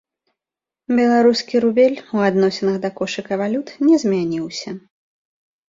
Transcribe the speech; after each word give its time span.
Беларускі 0.99 1.55
рубель 1.65 1.97
у 2.17 2.25
адносінах 2.29 2.75
да 2.87 2.93
кошыка 2.97 3.33
валют 3.45 3.67
не 3.91 4.03
змяніўся. 4.07 4.69